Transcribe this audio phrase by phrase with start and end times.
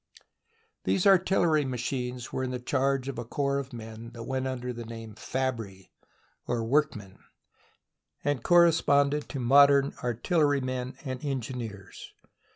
[0.83, 4.83] These artillery machines were in charge of a corps of men that went under the
[4.83, 5.91] name" fabri,"
[6.47, 7.19] or workmen,
[8.23, 12.13] and corresponded to modern artillery men and engineers.